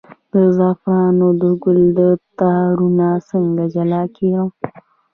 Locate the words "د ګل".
1.41-1.81